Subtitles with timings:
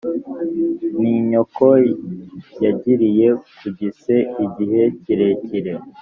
[0.99, 1.67] ni nyoko
[2.63, 3.27] yagiriye
[3.59, 5.73] ku gise igihe kirekire